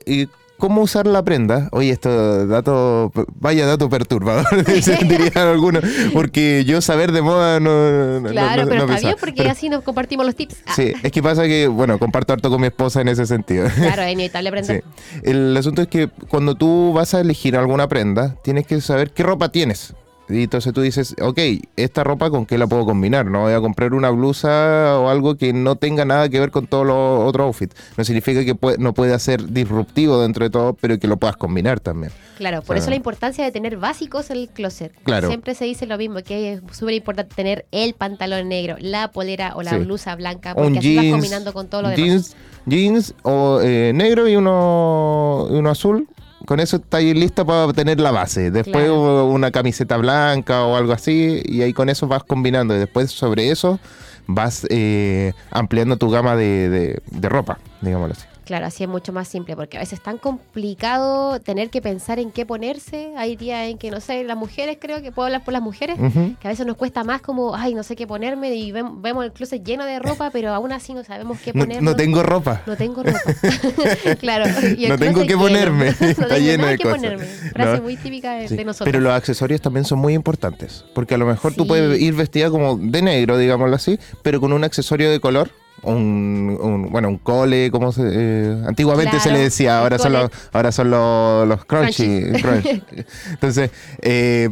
[0.58, 1.68] cómo usar la prenda.
[1.74, 3.12] Oye, esto dato,
[3.42, 5.84] vaya dato perturbador, dirían algunos,
[6.14, 8.22] porque yo saber de moda no.
[8.22, 10.56] no- Claro, no- pero no está bien porque Pero- así nos compartimos los tips.
[10.66, 13.68] Ah, Sí, es que pasa que, bueno, comparto harto con mi esposa en ese sentido.
[13.76, 14.84] Claro, es inevitable aprender.
[15.14, 15.20] Sí.
[15.24, 19.24] El asunto es que cuando tú vas a elegir alguna prenda, tienes que saber qué
[19.24, 19.94] ropa tienes.
[20.28, 21.40] Y entonces tú dices, ok,
[21.76, 23.28] esta ropa con qué la puedo combinar.
[23.28, 26.66] No voy a comprar una blusa o algo que no tenga nada que ver con
[26.66, 27.76] todos los otros outfits.
[27.96, 31.80] No significa que no pueda ser disruptivo dentro de todo, pero que lo puedas combinar
[31.80, 32.12] también.
[32.38, 34.92] Claro, por O sea, eso la importancia de tener básicos en el closet.
[35.04, 35.28] Claro.
[35.28, 39.54] Siempre se dice lo mismo, que es súper importante tener el pantalón negro, la polera
[39.56, 39.78] o la Sí.
[39.78, 42.04] blusa blanca, Un porque así vas jeans, combinando con todo lo demás.
[42.04, 42.36] jeans,
[42.66, 46.08] jeans o eh, negro y uno, y uno azul.
[46.46, 48.52] Con eso está ahí lista para tener la base.
[48.52, 49.26] Después Claro.
[49.28, 51.42] una camiseta blanca o algo así.
[51.46, 52.76] Y ahí con eso vas combinando.
[52.76, 53.80] Y después sobre eso
[54.28, 58.26] vas eh, ampliando tu gama de, de- de ropa, digámoslo así.
[58.46, 62.20] Claro, así es mucho más simple, porque a veces es tan complicado tener que pensar
[62.20, 63.12] en qué ponerse.
[63.18, 65.98] Hay días en que, no sé, las mujeres, creo que puedo hablar por las mujeres,
[66.40, 69.26] que a veces nos cuesta más como, ay, no sé qué ponerme, y vem- vemos
[69.26, 71.84] el closet lleno de ropa, pero aún así no sabemos qué No, ponernos.
[71.84, 72.62] no tengo ropa.
[72.68, 73.20] No tengo ropa.
[74.20, 74.46] claro.
[74.78, 75.86] y No tengo que ponerme.
[76.00, 76.98] no Está lleno nada de que cosas.
[77.00, 77.26] ponerme.
[77.26, 77.84] Frase No.
[77.84, 78.86] muy típica de, Sí, de nosotros.
[78.92, 80.86] Pero los accesorios también son muy importantes.
[80.94, 81.68] Porque a lo mejor tú Sí.
[81.70, 85.50] puedes ir vestida como de negro, digámoslo así, pero con un accesorio de color.
[85.84, 90.32] Un, un- bueno, un cole, como se, eh, antiguamente se le decía, ahora son los,
[90.52, 92.22] ahora son los, los crunchy.
[92.42, 92.84] crunch.
[93.32, 93.70] Entonces,
[94.02, 94.50] eh,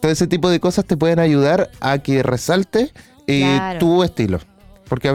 [0.00, 2.92] todo ese tipo de cosas te pueden ayudar a que resalte
[3.26, 3.78] eh, Claro.
[3.78, 4.38] tu estilo.
[4.88, 5.08] Porque,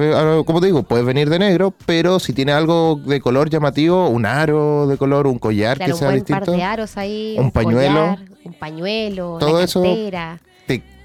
[0.45, 4.25] como te digo, puedes venir de negro, pero si tiene algo de color llamativo, un
[4.25, 7.35] aro de color, un collar Claro, que un sea buen distinto, par de aros ahí.
[7.37, 7.93] un pañuelo.
[7.93, 10.39] collar, un pañuelo, Todo una eso- cartera.
[10.41, 10.49] te,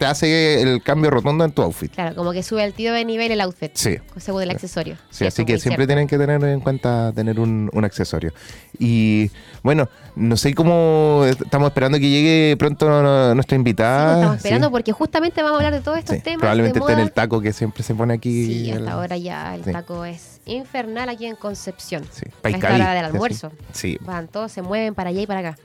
[0.00, 1.92] te hace el cambio rotundo en tu outfit.
[1.92, 3.70] Claro, como que sube el tiro de nivel el outfit.
[3.74, 3.98] Sí.
[4.16, 4.96] Según el accesorio.
[5.10, 5.86] Sí, así que siempre cierto.
[5.88, 8.32] tienen que tener en cuenta tener un, un accesorio.
[8.78, 9.30] Y
[9.62, 12.88] bueno, no sé cómo estamos esperando que llegue pronto
[13.34, 14.06] nuestra Sí, invitada.
[14.06, 14.48] pues, estamos sí.
[14.48, 16.38] esperando porque justamente vamos a hablar de todos estos Sí, temas.
[16.40, 18.46] Probablemente de esté en el taco que siempre se pone aquí.
[18.46, 19.70] Sí, hasta el- ahora ya el sí.
[19.72, 22.04] taco es infernal aquí en Concepción.
[22.10, 23.52] Sí, a esta hora del almuerzo.
[23.74, 25.58] Sí, Van, todos se mueven para allá y para acá.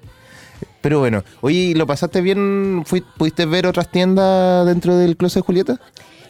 [0.85, 2.83] Pero bueno, oye, ¿lo pasaste bien?
[2.85, 5.79] Fui- ¿Pudiste ver otras tiendas dentro del closet de Julieta?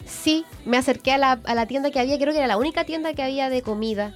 [0.06, 2.84] Sí, me acerqué a la, a la tienda que había, creo que era la única
[2.84, 4.14] tienda que había de comida,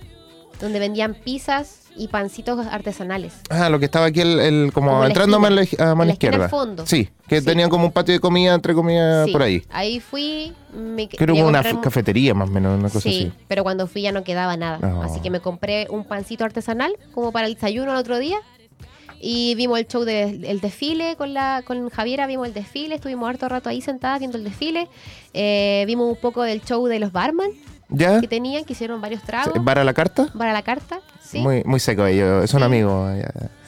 [0.58, 3.34] donde vendían pizzas y pancitos artesanales.
[3.50, 6.44] Ah, lo que estaba aquí, el, el- como, Como entrando a esquina, mano, esquina izquierda.
[6.44, 6.86] al fondo.
[6.86, 7.44] Sí, que Sí.
[7.46, 9.62] tenían como un patio de comida, entre comillas, Sí, por ahí.
[9.68, 13.44] Ahí fui, me Creo que una un- cafetería más o menos, una cosa Sí, así.
[13.46, 14.78] pero cuando fui ya no quedaba nada.
[14.78, 15.02] No.
[15.02, 18.38] Así que me compré un pancito artesanal como para el desayuno el otro día.
[19.22, 23.28] Y vimos el show del el desfile con la con Javiera, vimos el desfile, estuvimos
[23.28, 24.88] harto rato ahí sentadas viendo el desfile.
[25.34, 27.50] Eh, vimos un poco del show de los barman
[27.90, 28.20] ¿Ya?
[28.20, 30.28] que tenían, que hicieron varios tragos ¿Para la carta?
[30.38, 31.00] para la carta.
[31.22, 31.38] Sí.
[31.40, 32.64] Muy, muy seco ellos, son Sí.
[32.64, 33.12] amigos.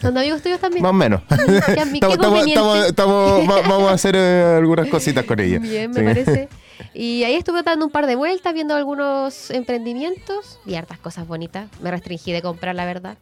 [0.01, 0.83] ¿Son amigos tuyos también?
[0.83, 1.23] Más o menos.
[1.31, 5.59] Estamos- estamos- estamos- estamos- va- vamos a hacer eh, algunas cositas con ella.
[5.59, 6.05] Bien, me Sí.
[6.07, 6.49] parece.
[6.95, 11.69] Y ahí estuve dando un par de vueltas, viendo algunos emprendimientos y hartas cosas bonitas.
[11.81, 13.17] Me restringí de comprar, la verdad.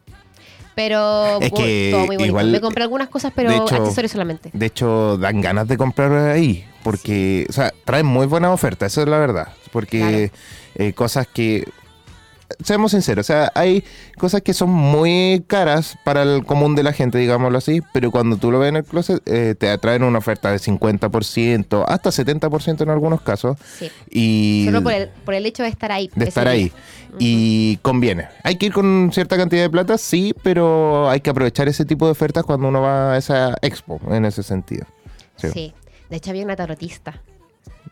[0.82, 2.24] Pero Es que todo muy bonito.
[2.26, 4.48] igual, Me compré algunas cosas, pero hecho- accesorios solamente.
[4.54, 6.64] De hecho, dan ganas de comprar ahí.
[6.82, 9.48] Porque, o sea, traen muy buenas ofertas, eso es la verdad.
[9.72, 10.30] Porque
[10.74, 11.68] eh, cosas que.
[12.64, 13.84] Seamos sinceros, o sea, hay
[14.18, 18.36] cosas que son muy caras para el común de la gente, digámoslo así, pero cuando
[18.36, 22.82] tú lo ves en el closet, eh, te atraen una oferta de 50%, hasta 70%
[22.82, 23.56] en algunos casos.
[23.78, 23.90] Sí.
[24.10, 26.10] Y Solo por el, por el hecho de estar ahí.
[26.14, 26.72] de estar ahí.
[27.18, 28.28] Y conviene.
[28.44, 32.06] Hay que ir con cierta cantidad de plata, sí, pero hay que aprovechar ese tipo
[32.06, 34.86] de ofertas cuando uno va a esa expo, en ese sentido.
[35.36, 35.48] Sí.
[35.52, 35.74] Sí.
[36.08, 37.22] De hecho, había una tarotista.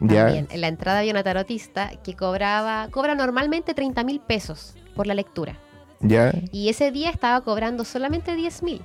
[0.01, 0.29] Ya.
[0.31, 5.15] En la entrada había una tarotista que cobraba, cobra normalmente 30 mil pesos por la
[5.15, 5.57] lectura.
[6.01, 6.33] Ya.
[6.53, 8.83] Y ese día estaba cobrando solamente 10 mil.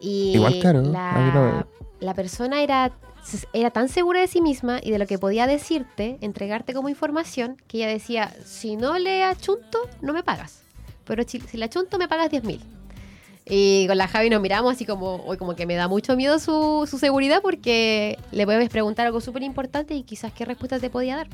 [0.00, 1.66] Y Igual caro, no-
[2.00, 2.92] la persona era,
[3.54, 7.56] era tan segura de sí misma y de lo que podía decirte, entregarte como información,
[7.66, 10.62] que ella decía, si no le achunto, no me pagas.
[11.06, 12.60] Pero si, si le achunto, me pagas 10 mil.
[13.46, 16.38] Y con la Javi nos miramos así como, hoy como que me da mucho miedo
[16.38, 20.88] su, su seguridad porque le puedes preguntar algo súper importante y quizás qué respuesta te
[20.88, 21.26] podía dar.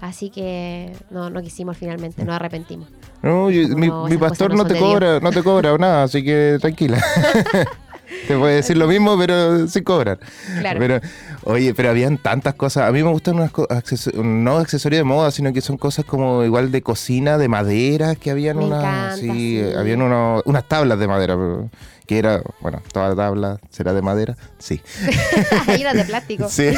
[0.00, 2.88] Así que no, no quisimos finalmente, nos arrepentimos.
[3.22, 4.84] No, yo- mi, mi pastor no te Dios.
[4.84, 7.02] cobra, no te cobra nada, así que tranquila.
[8.26, 10.18] Te puede decir lo mismo, pero sin cobrar.
[10.60, 10.78] Claro.
[10.78, 11.00] Pero,
[11.44, 12.88] oye, pero habían tantas cosas.
[12.88, 16.44] A mí me gustan unas acceso- no accesorios de moda, sino que son cosas como
[16.44, 18.80] igual de cocina, de madera, que habían Me unas.
[18.80, 19.62] encanta, sí, sí.
[19.76, 21.34] habían unos- unas tablas de madera.
[21.34, 21.70] pero-
[22.06, 24.36] Que era, bueno, toda la tabla será de madera.
[24.58, 24.80] Sí.
[25.68, 26.48] Era de plástico.
[26.48, 26.70] Sí,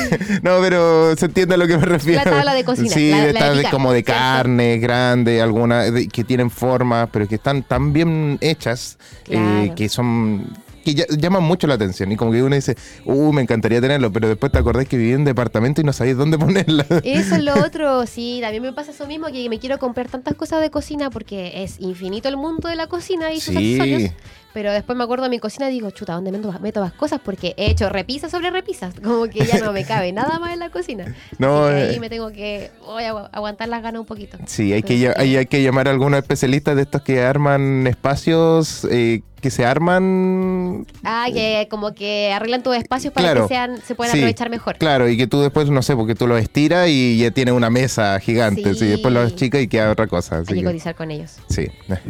[0.42, 2.22] no, pero se entiende a lo que me refiero.
[2.22, 5.90] La tabla de cocina, Sí, la- de la estas de como de carne grande, algunas
[6.12, 8.98] que tienen forma, pero que están tan bien hechas
[9.30, 10.46] eh, que son
[10.84, 14.12] que ya- llaman mucho la atención y como que uno dice, uh, me encantaría tenerlo,
[14.12, 16.84] pero después te acordás que viví en departamento y no sabías dónde ponerla.
[17.04, 20.34] Eso es lo otro, sí, también me pasa eso mismo, que me quiero comprar tantas
[20.34, 23.74] cosas de cocina porque es infinito el mundo de la cocina y sus Sí.
[23.80, 24.12] accesorios.
[24.54, 27.20] Pero después me acuerdo de mi cocina y digo, chuta, ¿dónde meto, meto más cosas?
[27.24, 30.58] Porque he hecho repisas sobre repisas, como que ya no me cabe nada más en
[30.58, 31.14] la cocina.
[31.38, 31.90] No, Así que eh.
[31.90, 34.38] ahí me tengo que voy a agu- aguantar las ganas un poquito.
[34.46, 38.86] Sí, hay que, ahí hay que llamar a algunos especialistas de estos que arman espacios
[38.90, 43.48] eh, que se arman Ah, que como que arreglan tus espacios para Claro.
[43.48, 44.76] que sean, se puedan Sí, aprovechar mejor.
[44.78, 47.68] Claro, y que tú después, no sé, porque tú los estiras y ya tienes una
[47.68, 48.84] mesa gigante, Sí.
[48.84, 50.38] y después los chicas y queda otra cosa.
[50.38, 51.38] Así Hay que que, cotizar con ellos.
[51.48, 51.66] sí,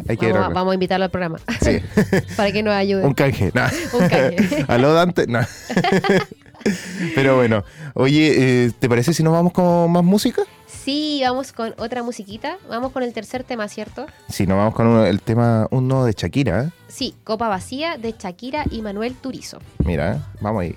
[0.07, 1.79] hay que Vamos, a- vamos a invitarlo al programa Sí.
[2.35, 3.03] para que nos ayude.
[3.05, 3.63] Un canje, no.
[3.99, 4.65] Un canje.
[4.67, 5.27] ¿Aló, Dante?
[5.27, 5.39] No.
[7.15, 7.63] Pero bueno,
[7.93, 10.43] oye, eh, ¿te parece si nos vamos con más música?
[10.67, 12.57] Sí, vamos con otra musiquita.
[12.69, 14.05] Vamos con el tercer tema, ¿cierto?
[14.29, 16.63] Sí, nos vamos con uno- el tema, uno de Shakira.
[16.65, 16.69] ¿eh?
[16.87, 19.59] Sí, Copa Vacía de Shakira y Manuel Turizo.
[19.85, 20.17] Mira, ¿eh?
[20.41, 20.75] vamos ahí.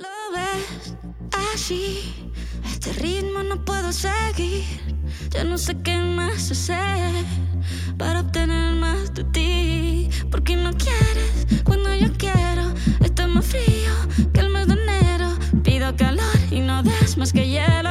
[0.00, 0.96] Lo ves
[1.54, 2.32] así,
[2.64, 4.64] este ritmo no puedo seguir.
[5.28, 7.24] Ya no sé qué más hacer
[7.98, 10.10] para obtener más de ti.
[10.30, 12.72] Porque no quieres cuando yo quiero.
[13.04, 13.92] Está más frío
[14.32, 15.28] que el mes de enero.
[15.62, 17.89] Pido calor y no des más que hielo.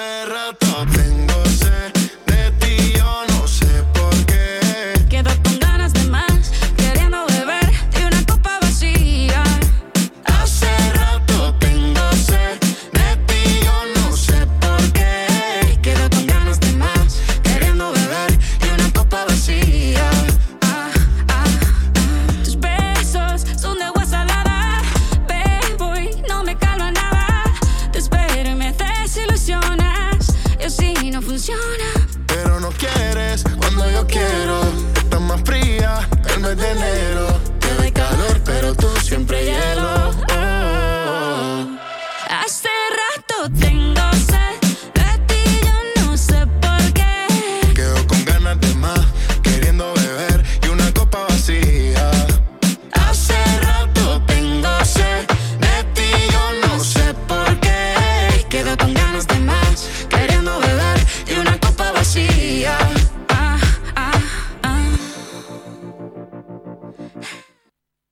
[0.00, 0.29] Reacciona.